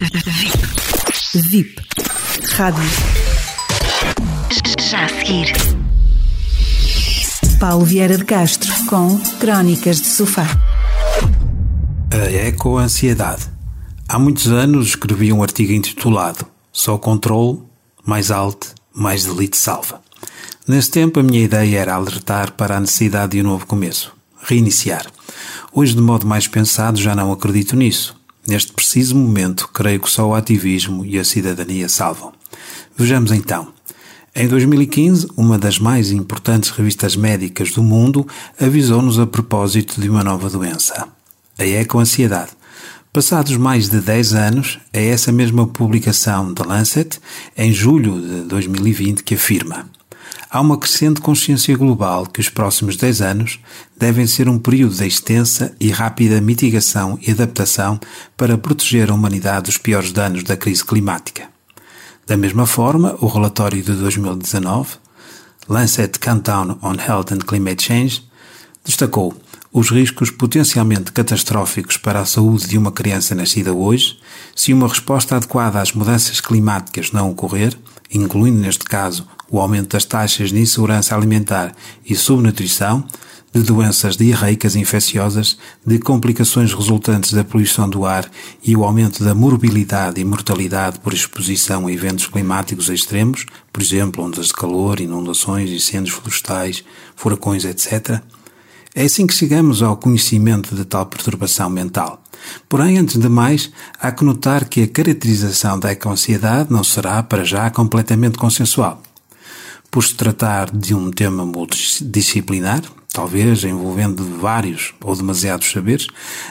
[0.00, 1.42] VIP.
[1.50, 1.82] VIP.
[2.52, 2.84] Rádio.
[4.78, 5.52] Já a seguir.
[7.58, 10.46] Paulo Vieira de Castro com Crónicas de Sofá.
[12.12, 13.50] A ecoansiedade.
[14.08, 17.60] Há muitos anos escrevi um artigo intitulado Só controle,
[18.06, 20.00] mais alto, mais delete salva.
[20.66, 24.14] Nesse tempo a minha ideia era alertar para a necessidade de um novo começo.
[24.40, 25.06] Reiniciar.
[25.72, 28.17] Hoje, de modo mais pensado, já não acredito nisso.
[28.48, 32.32] Neste preciso momento, creio que só o ativismo e a cidadania salvam.
[32.96, 33.68] Vejamos então.
[34.34, 38.26] Em 2015, uma das mais importantes revistas médicas do mundo
[38.58, 41.08] avisou-nos a propósito de uma nova doença,
[41.58, 42.52] a ecoansiedade.
[43.12, 47.20] Passados mais de 10 anos, é essa mesma publicação da Lancet,
[47.54, 49.90] em julho de 2020, que afirma:
[50.50, 53.60] há uma crescente consciência global que os próximos 10 anos
[53.96, 58.00] devem ser um período de extensa e rápida mitigação e adaptação
[58.36, 61.48] para proteger a humanidade dos piores danos da crise climática.
[62.26, 64.96] Da mesma forma, o relatório de 2019,
[65.68, 68.22] Lancet Countdown on Health and Climate Change,
[68.84, 69.34] destacou
[69.72, 74.18] os riscos potencialmente catastróficos para a saúde de uma criança nascida hoje,
[74.56, 77.78] se uma resposta adequada às mudanças climáticas não ocorrer,
[78.10, 83.04] incluindo neste caso o aumento das taxas de insegurança alimentar e subnutrição,
[83.52, 88.30] de doenças diarreicas infecciosas, de complicações resultantes da poluição do ar
[88.62, 94.22] e o aumento da morbilidade e mortalidade por exposição a eventos climáticos extremos, por exemplo,
[94.22, 96.84] ondas de calor, inundações, incêndios florestais,
[97.16, 98.20] furacões, etc.
[98.94, 102.22] É assim que chegamos ao conhecimento de tal perturbação mental.
[102.68, 107.44] Porém, antes de mais, há que notar que a caracterização da eco-ansiedade não será, para
[107.44, 109.02] já, completamente consensual.
[109.90, 116.06] Por se tratar de um tema multidisciplinar, talvez envolvendo vários ou demasiados saberes,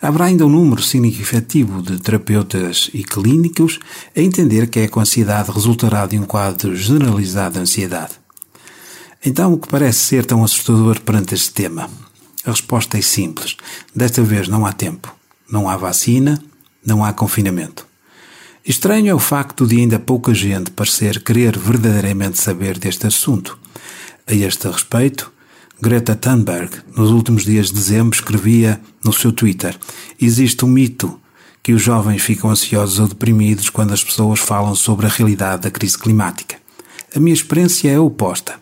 [0.00, 3.78] haverá ainda um número significativo de terapeutas e clínicos
[4.14, 8.12] a entender que a eco-ansiedade resultará de um quadro generalizado de ansiedade.
[9.24, 11.88] Então, o que parece ser tão assustador perante este tema?
[12.44, 13.56] A resposta é simples.
[13.94, 15.14] Desta vez não há tempo.
[15.50, 16.42] Não há vacina,
[16.84, 17.86] não há confinamento.
[18.64, 23.58] Estranho é o facto de ainda pouca gente parecer querer verdadeiramente saber deste assunto.
[24.24, 25.32] A este respeito,
[25.80, 29.76] Greta Thunberg, nos últimos dias de dezembro, escrevia no seu Twitter:
[30.20, 31.18] Existe um mito
[31.60, 35.70] que os jovens ficam ansiosos ou deprimidos quando as pessoas falam sobre a realidade da
[35.70, 36.54] crise climática.
[37.16, 38.54] A minha experiência é oposta.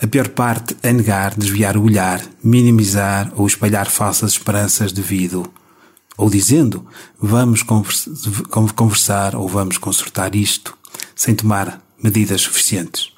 [0.00, 5.46] A pior parte é negar, desviar o olhar, minimizar ou espalhar falsas esperanças devido
[6.16, 6.86] ou dizendo
[7.20, 7.62] vamos
[8.74, 10.76] conversar ou vamos consertar isto,
[11.14, 13.16] sem tomar medidas suficientes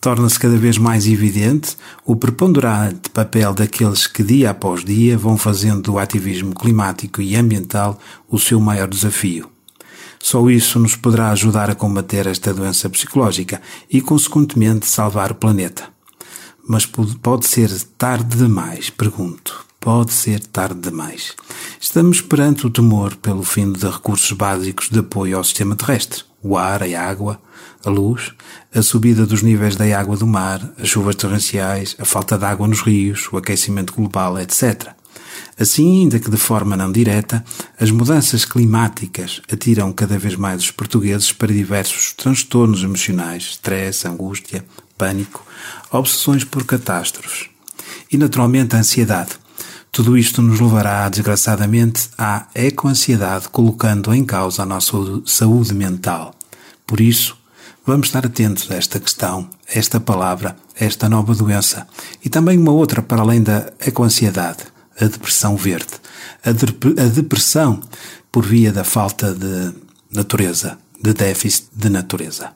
[0.00, 1.76] torna-se cada vez mais evidente
[2.06, 7.98] o preponderante papel daqueles que dia após dia vão fazendo do ativismo climático e ambiental
[8.28, 9.50] o seu maior desafio.
[10.18, 13.60] Só isso nos poderá ajudar a combater esta doença psicológica
[13.90, 15.88] e, consequentemente, salvar o planeta.
[16.66, 19.69] Mas pode ser tarde demais, pergunto.
[19.80, 21.34] Pode ser tarde demais.
[21.80, 26.22] Estamos perante o temor pelo fim de recursos básicos de apoio ao sistema terrestre.
[26.42, 27.40] O ar, a água,
[27.82, 28.30] a luz,
[28.74, 32.68] a subida dos níveis da água do mar, as chuvas torrenciais, a falta de água
[32.68, 34.88] nos rios, o aquecimento global, etc.
[35.58, 37.42] Assim, ainda que de forma não direta,
[37.80, 44.62] as mudanças climáticas atiram cada vez mais os portugueses para diversos transtornos emocionais, stress, angústia,
[44.98, 45.42] pânico,
[45.90, 47.48] obsessões por catástrofes
[48.12, 49.40] e, naturalmente, a ansiedade.
[49.92, 56.34] Tudo isto nos levará, desgraçadamente, à ecoansiedade, colocando em causa a nossa saúde mental.
[56.86, 57.40] Por isso,
[57.90, 61.88] Vamos estar atentos a esta questão, a esta palavra, a esta nova doença
[62.24, 64.64] e também uma outra para além da ecoansiedade,
[65.00, 65.94] a depressão verde.
[66.44, 66.66] A, de,
[67.00, 67.80] a depressão
[68.30, 69.74] por via da falta de
[70.12, 72.52] natureza, de déficit de natureza.